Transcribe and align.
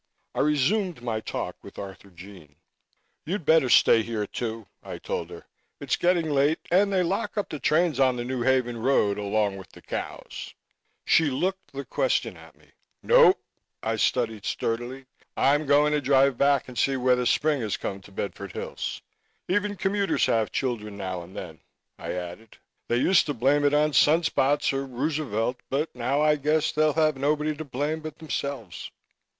I 0.33 0.39
resumed 0.39 1.03
my 1.03 1.19
talk 1.19 1.57
with 1.63 1.75
Arthurjean. 1.77 2.55
"You'd 3.23 3.45
better 3.45 3.69
stay 3.69 4.01
here, 4.01 4.25
too," 4.25 4.65
I 4.81 4.97
told 4.97 5.29
her. 5.29 5.45
"It's 5.79 5.95
getting 5.95 6.27
late 6.31 6.57
and 6.71 6.91
they 6.91 7.03
lock 7.03 7.37
up 7.37 7.49
the 7.49 7.59
trains 7.59 7.99
on 7.99 8.15
the 8.15 8.23
New 8.23 8.41
Haven 8.41 8.77
road 8.81 9.19
along 9.19 9.57
with 9.57 9.71
the 9.73 9.81
cows." 9.83 10.55
She 11.05 11.25
looked 11.29 11.71
the 11.71 11.85
question 11.85 12.35
at 12.35 12.57
me. 12.57 12.71
"Nope!" 13.03 13.43
I 13.83 13.91
replied 13.91 14.43
sturdily. 14.43 15.05
"I'm 15.37 15.67
going 15.67 15.91
to 15.91 16.01
drive 16.01 16.35
back 16.35 16.67
and 16.67 16.75
see 16.79 16.97
whether 16.97 17.27
spring 17.27 17.61
has 17.61 17.77
come 17.77 18.01
to 18.01 18.11
Bedford 18.11 18.53
Hills. 18.53 19.03
Even 19.47 19.75
commuters 19.75 20.25
have 20.25 20.51
children 20.51 20.97
now 20.97 21.21
and 21.21 21.35
then," 21.37 21.59
I 21.99 22.13
added. 22.13 22.57
"They 22.87 22.97
used 22.97 23.27
to 23.27 23.35
blame 23.35 23.63
it 23.63 23.73
on 23.75 23.91
sunspots 23.93 24.73
or 24.73 24.83
Roosevelt 24.83 25.57
but 25.69 25.93
now 25.95 26.23
I 26.23 26.37
guess 26.37 26.71
they'll 26.71 26.93
have 26.93 27.17
nobody 27.17 27.55
to 27.55 27.63
blame 27.63 27.99
but 27.99 28.17
themselves." 28.17 28.89